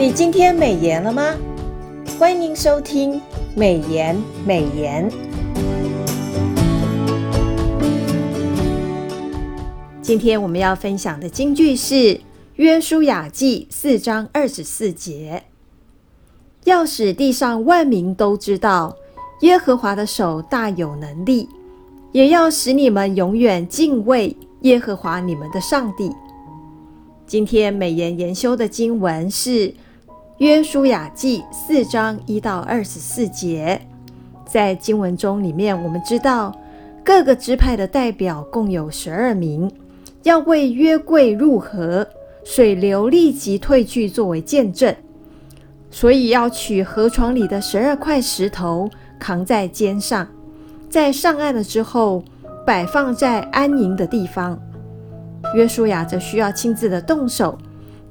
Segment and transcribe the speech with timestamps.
[0.00, 1.36] 你今天美颜了吗？
[2.18, 3.20] 欢迎收听
[3.54, 4.16] 美颜
[4.46, 5.06] 美颜。
[10.00, 11.94] 今天我们要分享的金句是
[12.54, 15.42] 《约书亚记》四章二十四节
[16.64, 18.96] ：“要使地上万民都知道，
[19.42, 21.46] 耶和华的手大有能力，
[22.12, 26.10] 也要使你们永远敬畏耶和华你们的上帝。”
[27.26, 29.68] 今天美颜研修的经文是
[30.40, 33.78] 《约书亚记》四章一到二十四节。
[34.46, 36.58] 在经文中里面，我们知道
[37.04, 39.70] 各个支派的代表共有十二名，
[40.22, 42.08] 要为约柜入河，
[42.42, 44.96] 水流立即退去，作为见证。
[45.90, 48.88] 所以要取河床里的十二块石头，
[49.18, 50.26] 扛在肩上，
[50.88, 52.24] 在上岸了之后，
[52.66, 54.58] 摆放在安营的地方。
[55.54, 57.58] 约书亚则需要亲自的动手，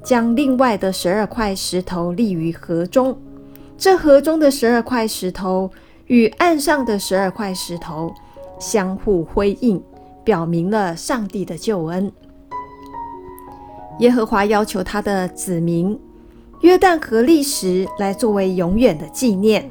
[0.02, 3.16] 将另外的十二块石头立于河中。
[3.76, 5.70] 这河中的十二块石头
[6.06, 8.12] 与岸上的十二块石头
[8.58, 9.82] 相互辉映，
[10.22, 12.12] 表明了上帝的救恩。
[14.00, 15.98] 耶和华要求他的子民
[16.60, 19.70] 约旦河立石来作为永远的纪念。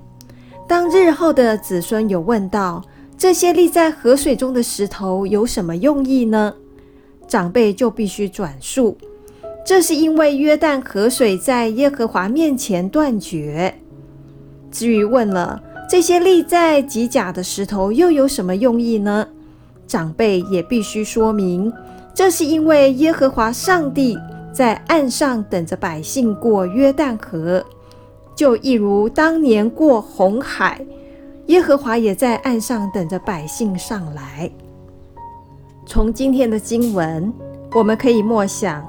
[0.67, 2.83] 当日后的子孙有问到
[3.17, 6.53] 这些立在河水中的石头有什么用意呢？
[7.27, 8.97] 长辈就必须转述，
[9.69, 13.71] 这是因为约旦河水在耶和华面前断绝。
[14.71, 19.27] 至于问了这些立在吉甲的石头又有什么用意呢？
[19.85, 21.71] 长辈也必须说明，
[22.15, 24.17] 这是因为耶和华上帝
[24.51, 27.63] 在岸上等着百姓过约旦河，
[28.35, 30.83] 就一如当年过红海，
[31.45, 34.49] 耶和华也在岸上等着百姓上来。
[35.85, 37.31] 从今天的经文，
[37.75, 38.83] 我们可以默想，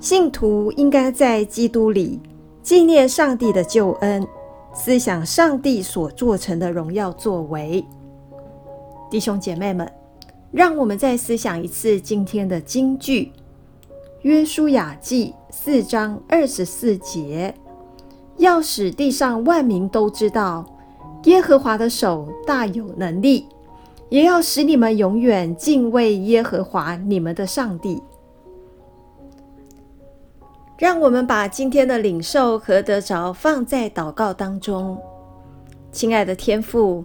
[0.00, 2.20] 信徒应该在基督里
[2.62, 4.24] 纪念上帝的救恩，
[4.72, 7.84] 思想上帝所做成的荣耀作为。
[9.10, 9.90] 弟兄姐妹们，
[10.52, 13.32] 让我们再思想一次今天的金句：
[14.22, 17.52] 约书亚记四章二十四节，
[18.36, 20.64] 要使地上万民都知道，
[21.24, 23.46] 耶和华的手大有能力。
[24.10, 28.02] 也要使你们永远敬畏耶和华你们的上帝。
[30.78, 34.96] 让我们把今天的领受和得着放在祷告当中。
[35.90, 37.04] 亲爱的天父，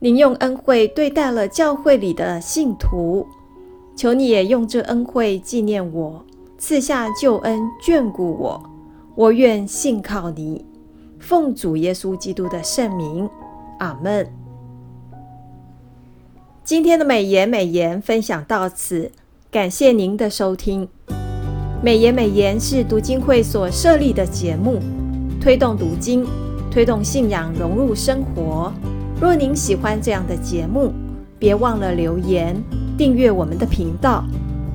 [0.00, 3.24] 您用恩惠对待了教会里的信徒，
[3.94, 6.24] 求你也用这恩惠纪念我，
[6.58, 8.60] 赐下救恩眷顾我。
[9.14, 10.66] 我愿信靠你，
[11.20, 13.30] 奉主耶稣基督的圣名，
[13.78, 14.26] 阿门。
[16.64, 19.12] 今天的美言美言分享到此，
[19.48, 20.88] 感谢您的收听。
[21.84, 24.80] 美言美言是读经会所设立的节目，
[25.40, 26.24] 推动读经，
[26.70, 28.72] 推动信仰融入生活。
[29.20, 30.92] 若您喜欢这样的节目，
[31.40, 32.54] 别忘了留言
[32.96, 34.24] 订阅我们的频道。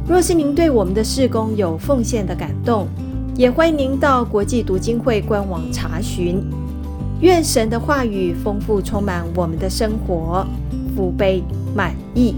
[0.05, 2.89] 若是您对我们的事工有奉献的感动，
[3.37, 6.43] 也欢迎您到国际读经会官网查询。
[7.21, 10.45] 愿神的话语丰富充满我们的生活。
[10.93, 11.41] 福杯
[11.73, 12.35] 满溢。